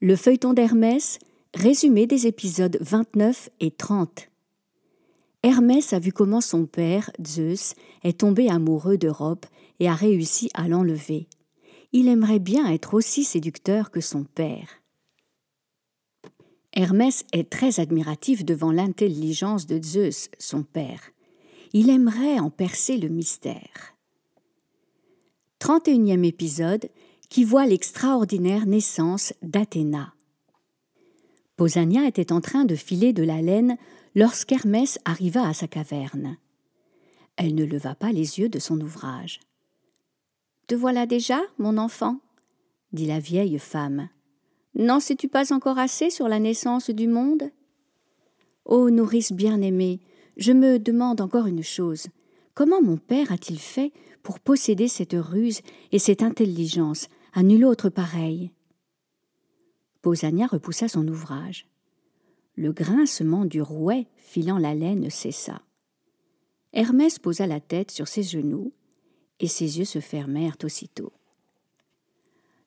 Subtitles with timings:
[0.00, 1.18] Le feuilleton d'Hermès,
[1.54, 4.28] résumé des épisodes 29 et 30.
[5.44, 9.46] Hermès a vu comment son père, Zeus, est tombé amoureux d'Europe
[9.78, 11.28] et a réussi à l'enlever.
[11.92, 14.82] Il aimerait bien être aussi séducteur que son père.
[16.72, 21.12] Hermès est très admiratif devant l'intelligence de Zeus, son père.
[21.72, 23.94] Il aimerait en percer le mystère.
[25.60, 26.90] 31e épisode
[27.28, 30.14] qui voit l'extraordinaire naissance d'Athéna.
[31.56, 33.76] Pausania était en train de filer de la laine
[34.14, 36.36] lorsqu'Hermès arriva à sa caverne.
[37.36, 39.40] Elle ne leva pas les yeux de son ouvrage.
[40.66, 42.18] Te voilà déjà, mon enfant?
[42.92, 44.08] dit la vieille femme.
[44.74, 47.50] N'en sais-tu pas encore assez sur la naissance du monde?
[48.64, 50.00] Ô nourrice bien-aimée,
[50.36, 52.06] je me demande encore une chose.
[52.54, 55.60] Comment mon père a-t-il fait pour posséder cette ruse
[55.92, 57.08] et cette intelligence?
[57.36, 58.52] À nul autre pareil
[60.02, 61.66] Pausania repoussa son ouvrage.
[62.54, 65.60] Le grincement du rouet filant la laine cessa.
[66.72, 68.72] Hermès posa la tête sur ses genoux,
[69.40, 71.12] et ses yeux se fermèrent aussitôt.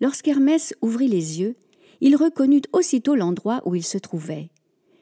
[0.00, 1.56] Lorsqu'Hermès ouvrit les yeux,
[2.00, 4.50] il reconnut aussitôt l'endroit où il se trouvait.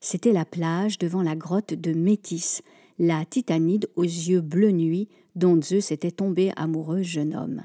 [0.00, 2.62] C'était la plage devant la grotte de Métis,
[2.98, 7.62] la titanide aux yeux bleu nuit dont Zeus était tombé amoureux jeune homme.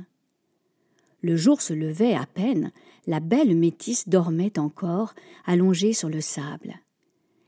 [1.22, 2.72] Le jour se levait à peine,
[3.08, 5.14] la belle Métis dormait encore,
[5.46, 6.76] allongée sur le sable.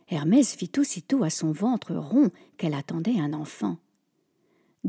[0.09, 3.77] Hermès vit aussitôt à son ventre rond qu'elle attendait un enfant.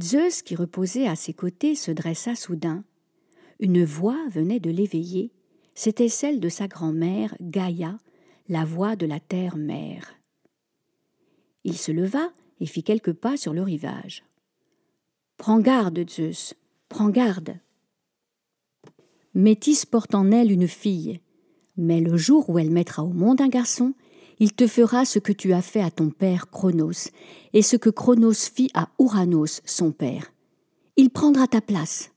[0.01, 2.83] Zeus, qui reposait à ses côtés, se dressa soudain.
[3.61, 5.31] Une voix venait de l'éveiller.
[5.75, 7.99] C'était celle de sa grand-mère, Gaïa,
[8.49, 10.15] la voix de la terre-mère.
[11.63, 14.25] Il se leva et fit quelques pas sur le rivage.
[15.37, 16.55] Prends garde, Zeus,
[16.89, 17.59] prends garde.
[19.35, 21.21] Métis porte en elle une fille,
[21.79, 23.95] mais le jour où elle mettra au monde un garçon,
[24.39, 27.09] il te fera ce que tu as fait à ton père Chronos,
[27.53, 30.33] et ce que Chronos fit à Ouranos, son père.
[30.97, 32.11] Il prendra ta place.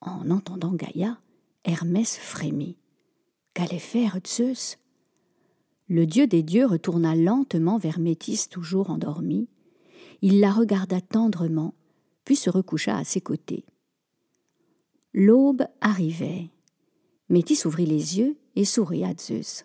[0.00, 1.18] En entendant Gaïa,
[1.64, 2.76] Hermès frémit.
[3.54, 4.78] Qu'allait faire Zeus
[5.88, 9.48] Le dieu des dieux retourna lentement vers Métis, toujours endormie.
[10.22, 11.74] Il la regarda tendrement,
[12.24, 13.64] puis se recoucha à ses côtés.
[15.14, 16.50] L'aube arrivait.
[17.28, 19.64] Métis ouvrit les yeux et sourit à Zeus.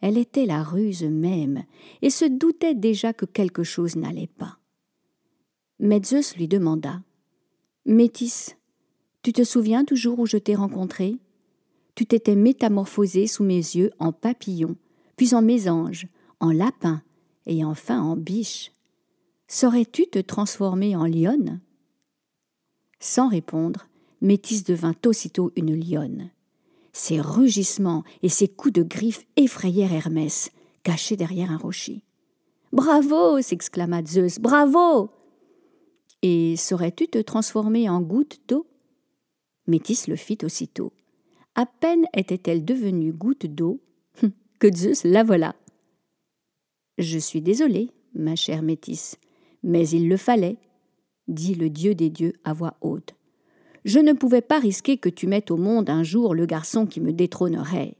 [0.00, 1.64] Elle était la ruse même,
[2.02, 4.58] et se doutait déjà que quelque chose n'allait pas.
[5.78, 7.02] Mais Zeus lui demanda
[7.86, 8.56] Métis,
[9.22, 11.18] tu te souviens toujours où je t'ai rencontré?
[11.94, 14.76] Tu t'étais métamorphosé sous mes yeux en papillon,
[15.16, 16.08] puis en mésange,
[16.40, 17.02] en lapin,
[17.46, 18.72] et enfin en biche.
[19.48, 21.60] Saurais-tu te transformer en lionne?
[23.00, 23.88] Sans répondre,
[24.24, 26.30] Métis devint aussitôt une lionne.
[26.94, 30.50] Ses rugissements et ses coups de griffes effrayèrent Hermès,
[30.82, 32.00] caché derrière un rocher.
[32.72, 35.10] Bravo s'exclama Zeus, bravo
[36.22, 38.66] Et saurais-tu te transformer en goutte d'eau?
[39.66, 40.94] Métis le fit aussitôt.
[41.54, 43.82] À peine était-elle devenue goutte d'eau
[44.58, 45.54] que Zeus la vola.
[46.96, 49.18] Je suis désolé, ma chère Métis,
[49.62, 50.56] mais il le fallait,
[51.28, 53.14] dit le dieu des dieux à voix haute.
[53.84, 57.00] Je ne pouvais pas risquer que tu mettes au monde un jour le garçon qui
[57.00, 57.96] me détrônerait.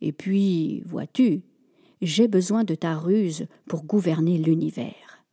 [0.00, 1.42] Et puis, vois-tu,
[2.02, 5.24] j'ai besoin de ta ruse pour gouverner l'univers.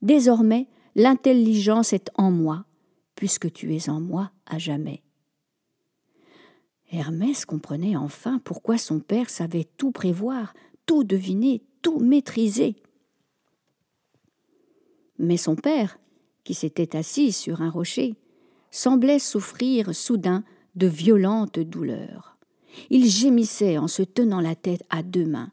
[0.00, 2.64] Désormais, l'intelligence est en moi,
[3.14, 5.02] puisque tu es en moi à jamais.
[6.90, 10.54] Hermès comprenait enfin pourquoi son père savait tout prévoir,
[10.86, 12.76] tout deviner, tout maîtriser.
[15.18, 15.98] Mais son père,
[16.44, 18.14] qui s'était assis sur un rocher,
[18.70, 22.36] semblait souffrir soudain de violentes douleurs.
[22.90, 25.50] Il gémissait en se tenant la tête à deux mains.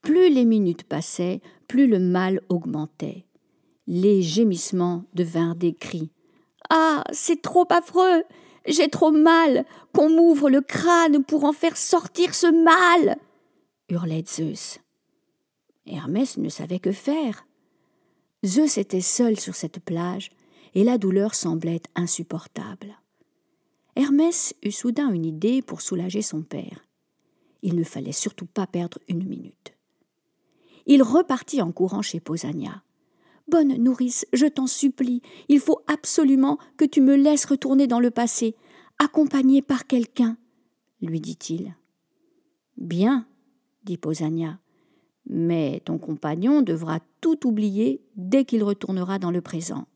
[0.00, 3.26] Plus les minutes passaient, plus le mal augmentait.
[3.86, 6.10] Les gémissements devinrent des cris.
[6.70, 7.04] Ah.
[7.12, 8.24] C'est trop affreux.
[8.66, 9.64] J'ai trop mal.
[9.92, 13.16] Qu'on m'ouvre le crâne pour en faire sortir ce mal.
[13.88, 14.78] hurlait Zeus.
[15.86, 17.46] Hermès ne savait que faire.
[18.44, 20.30] Zeus était seul sur cette plage,
[20.74, 22.96] et la douleur semblait insupportable.
[23.94, 26.86] Hermès eut soudain une idée pour soulager son père.
[27.62, 29.74] Il ne fallait surtout pas perdre une minute.
[30.86, 32.82] Il repartit en courant chez Pausania.
[33.48, 38.10] Bonne nourrice, je t'en supplie, il faut absolument que tu me laisses retourner dans le
[38.10, 38.56] passé,
[38.98, 40.36] accompagné par quelqu'un,
[41.00, 41.74] lui dit-il.
[42.76, 43.26] Bien,
[43.84, 44.58] dit Pausania,
[45.26, 49.86] mais ton compagnon devra tout oublier dès qu'il retournera dans le présent.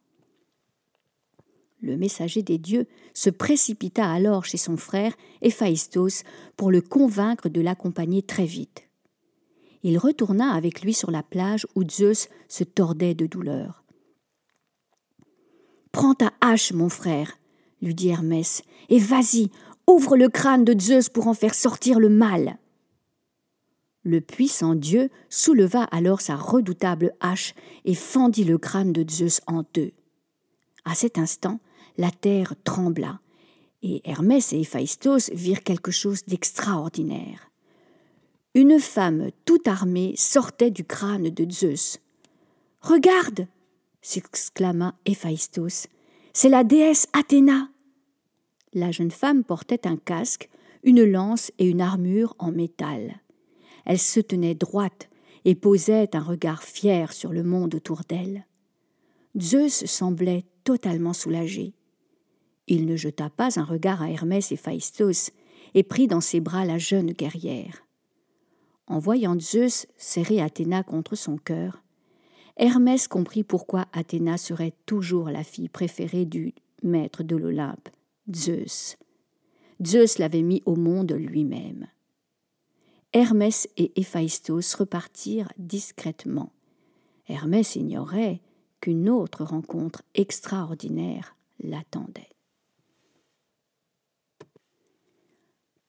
[1.81, 6.25] Le messager des dieux se précipita alors chez son frère Héphaïstos
[6.57, 8.89] pour le convaincre de l'accompagner très vite.
[9.83, 13.85] Il retourna avec lui sur la plage où Zeus se tordait de douleur.
[15.93, 17.39] Prends ta hache, mon frère,
[17.81, 19.51] lui dit Hermès, et vas-y,
[19.87, 22.59] ouvre le crâne de Zeus pour en faire sortir le mal.
[24.03, 29.65] Le puissant dieu souleva alors sa redoutable hache et fendit le crâne de Zeus en
[29.75, 29.93] deux.
[30.85, 31.61] À cet instant,
[31.97, 33.21] la terre trembla,
[33.83, 37.51] et Hermès et Héphaïstos virent quelque chose d'extraordinaire.
[38.55, 42.01] Une femme tout armée sortait du crâne de Zeus.
[42.81, 43.47] Regarde
[44.01, 45.89] s'exclama Héphaïstos.
[46.33, 47.69] C'est la déesse Athéna.
[48.73, 50.49] La jeune femme portait un casque,
[50.85, 53.21] une lance et une armure en métal.
[53.85, 55.09] Elle se tenait droite
[55.45, 58.47] et posait un regard fier sur le monde autour d'elle.
[59.39, 61.76] Zeus semblait totalement soulagé.
[62.69, 65.31] Il ne jeta pas un regard à Hermès et Phaistos
[65.75, 67.85] et prit dans ses bras la jeune guerrière.
[68.87, 71.83] En voyant Zeus serrer Athéna contre son cœur,
[72.57, 77.89] Hermès comprit pourquoi Athéna serait toujours la fille préférée du maître de l'Olympe,
[78.35, 78.97] Zeus.
[79.85, 81.87] Zeus l'avait mis au monde lui-même.
[83.13, 86.53] Hermès et Héphaïstos repartirent discrètement.
[87.29, 88.41] Hermès ignorait
[88.81, 92.36] qu'une autre rencontre extraordinaire l'attendait.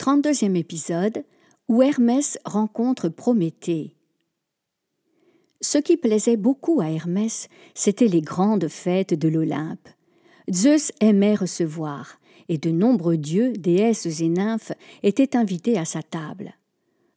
[0.08, 1.26] 32e épisode
[1.68, 3.94] où Hermès rencontre Prométhée.
[5.60, 9.90] Ce qui plaisait beaucoup à Hermès, c'étaient les grandes fêtes de l'Olympe.
[10.50, 14.72] Zeus aimait recevoir, et de nombreux dieux, déesses et nymphes
[15.04, 16.54] étaient invités à sa table.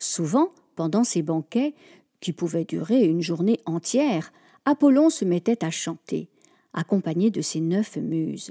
[0.00, 1.74] Souvent, pendant ces banquets,
[2.18, 4.32] qui pouvaient durer une journée entière,
[4.64, 6.28] Apollon se mettait à chanter,
[6.72, 8.50] accompagné de ses neuf muses.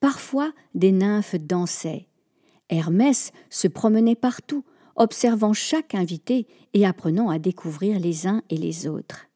[0.00, 2.06] Parfois, des nymphes dansaient.
[2.68, 4.64] Hermès se promenait partout,
[4.96, 9.28] observant chaque invité et apprenant à découvrir les uns et les autres.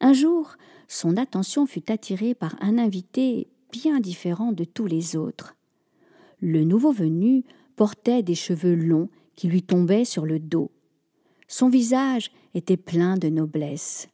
[0.00, 0.56] Un jour,
[0.86, 5.56] son attention fut attirée par un invité bien différent de tous les autres.
[6.40, 7.44] Le nouveau venu
[7.76, 10.70] portait des cheveux longs qui lui tombaient sur le dos.
[11.48, 14.08] Son visage était plein de noblesse.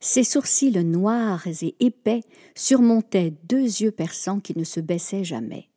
[0.00, 2.20] Ses sourcils noirs et épais
[2.54, 5.70] surmontaient deux yeux perçants qui ne se baissaient jamais.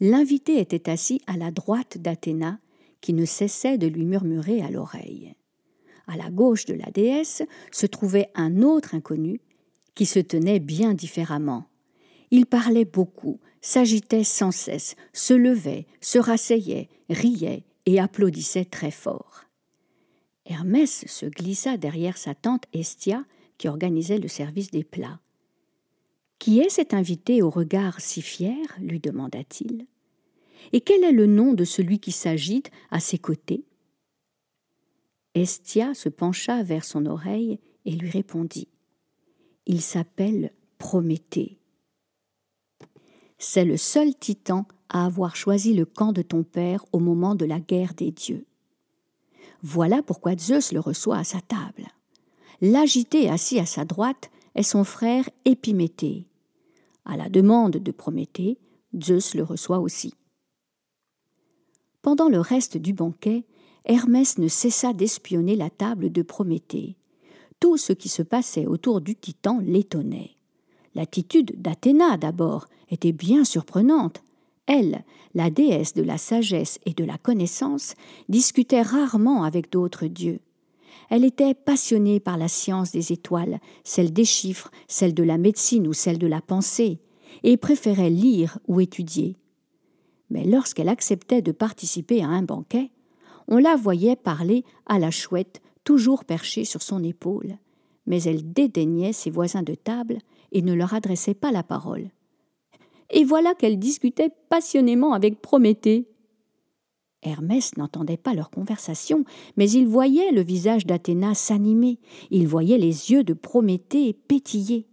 [0.00, 2.58] L'invité était assis à la droite d'Athéna
[3.00, 5.34] qui ne cessait de lui murmurer à l'oreille.
[6.06, 9.40] À la gauche de la déesse se trouvait un autre inconnu
[9.94, 11.66] qui se tenait bien différemment.
[12.30, 19.44] Il parlait beaucoup, s'agitait sans cesse, se levait, se rasseyait, riait et applaudissait très fort.
[20.46, 23.24] Hermès se glissa derrière sa tante Estia,
[23.58, 25.20] qui organisait le service des plats.
[26.42, 29.86] Qui est cet invité au regard si fier lui demanda-t-il.
[30.72, 33.64] Et quel est le nom de celui qui s'agite à ses côtés
[35.36, 38.66] Estia se pencha vers son oreille et lui répondit
[39.66, 41.60] Il s'appelle Prométhée.
[43.38, 47.44] C'est le seul titan à avoir choisi le camp de ton père au moment de
[47.44, 48.46] la guerre des dieux.
[49.62, 51.86] Voilà pourquoi Zeus le reçoit à sa table.
[52.60, 56.26] L'agité assis à sa droite est son frère Épiméthée.
[57.04, 58.58] À la demande de Prométhée,
[59.00, 60.14] Zeus le reçoit aussi.
[62.02, 63.44] Pendant le reste du banquet,
[63.84, 66.96] Hermès ne cessa d'espionner la table de Prométhée.
[67.60, 70.36] Tout ce qui se passait autour du titan l'étonnait.
[70.94, 74.22] L'attitude d'Athéna, d'abord, était bien surprenante.
[74.66, 75.04] Elle,
[75.34, 77.94] la déesse de la sagesse et de la connaissance,
[78.28, 80.40] discutait rarement avec d'autres dieux.
[81.12, 85.86] Elle était passionnée par la science des étoiles, celle des chiffres, celle de la médecine
[85.86, 87.00] ou celle de la pensée,
[87.42, 89.36] et préférait lire ou étudier
[90.32, 92.90] mais lorsqu'elle acceptait de participer à un banquet,
[93.48, 97.58] on la voyait parler à la chouette toujours perchée sur son épaule,
[98.06, 100.18] mais elle dédaignait ses voisins de table
[100.50, 102.08] et ne leur adressait pas la parole.
[103.10, 106.08] Et voilà qu'elle discutait passionnément avec Prométhée.
[107.22, 109.24] Hermès n'entendait pas leur conversation,
[109.56, 111.98] mais il voyait le visage d'Athéna s'animer,
[112.30, 114.86] il voyait les yeux de Prométhée pétiller.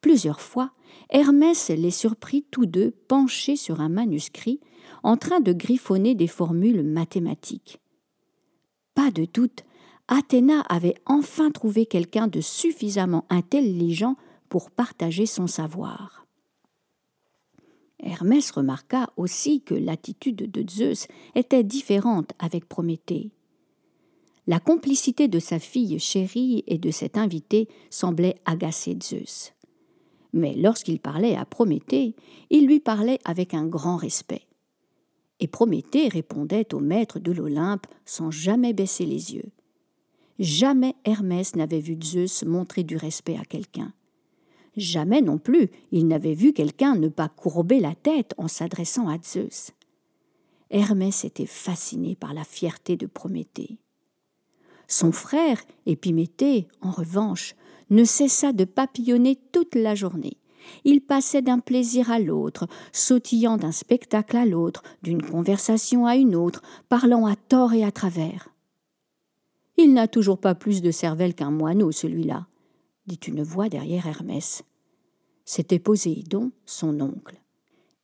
[0.00, 0.72] Plusieurs fois,
[1.10, 4.60] Hermès les surprit tous deux penchés sur un manuscrit,
[5.02, 7.80] en train de griffonner des formules mathématiques.
[8.94, 9.64] Pas de doute,
[10.08, 14.16] Athéna avait enfin trouvé quelqu'un de suffisamment intelligent
[14.48, 16.27] pour partager son savoir.
[18.00, 23.30] Hermès remarqua aussi que l'attitude de Zeus était différente avec Prométhée.
[24.46, 29.52] La complicité de sa fille chérie et de cet invité semblait agacer Zeus
[30.32, 32.14] mais lorsqu'il parlait à Prométhée,
[32.50, 34.42] il lui parlait avec un grand respect.
[35.40, 39.50] Et Prométhée répondait au maître de l'Olympe sans jamais baisser les yeux.
[40.38, 43.92] Jamais Hermès n'avait vu Zeus montrer du respect à quelqu'un.
[44.76, 49.18] Jamais non plus il n'avait vu quelqu'un ne pas courber la tête en s'adressant à
[49.22, 49.72] Zeus.
[50.70, 53.78] Hermès était fasciné par la fierté de Prométhée.
[54.86, 57.54] Son frère, Épiméthée, en revanche,
[57.90, 60.36] ne cessa de papillonner toute la journée.
[60.84, 66.34] Il passait d'un plaisir à l'autre, sautillant d'un spectacle à l'autre, d'une conversation à une
[66.34, 68.48] autre, parlant à tort et à travers.
[69.76, 72.46] Il n'a toujours pas plus de cervelle qu'un moineau, celui-là,
[73.08, 74.62] dit une voix derrière Hermès.
[75.44, 77.40] C'était Poséidon, son oncle.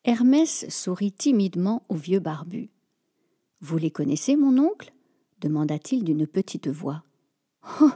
[0.05, 2.71] Hermès sourit timidement au vieux barbu.
[3.61, 4.93] Vous les connaissez, mon oncle?
[5.41, 7.05] demanda-t-il d'une petite voix.
[7.81, 7.91] Oh,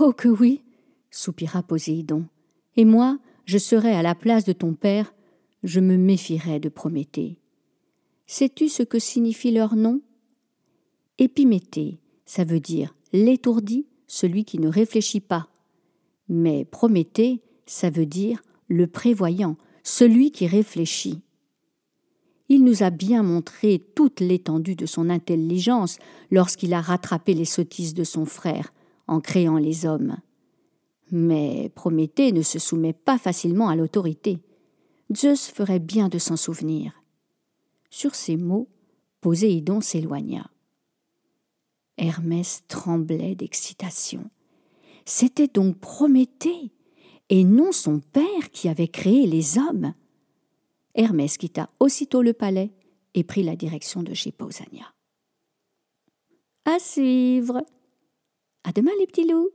[0.00, 0.62] oh que oui
[1.10, 2.26] soupira Poséidon.
[2.76, 5.14] Et moi, je serais à la place de ton père,
[5.62, 7.38] je me méfierais de Prométhée.
[8.26, 10.02] Sais-tu ce que signifie leur nom?
[11.16, 15.48] Épiméthée, ça veut dire l'étourdi, celui qui ne réfléchit pas.
[16.28, 21.22] Mais Prométhée, ça veut dire le prévoyant, celui qui réfléchit.
[22.48, 25.98] Il nous a bien montré toute l'étendue de son intelligence
[26.30, 28.72] lorsqu'il a rattrapé les sottises de son frère
[29.08, 30.16] en créant les hommes.
[31.10, 34.38] Mais Prométhée ne se soumet pas facilement à l'autorité.
[35.14, 37.02] Zeus ferait bien de s'en souvenir.
[37.90, 38.68] Sur ces mots,
[39.20, 40.50] Poséidon s'éloigna.
[41.96, 44.28] Hermès tremblait d'excitation.
[45.06, 46.72] C'était donc Prométhée,
[47.28, 49.94] et non son père qui avait créé les hommes.
[50.94, 52.72] Hermès quitta aussitôt le palais
[53.14, 54.92] et prit la direction de chez Pausania.
[56.64, 57.64] À suivre.
[58.64, 59.50] À demain les petits loups.